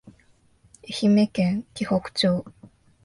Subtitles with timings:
[1.03, 2.43] 愛媛県鬼北町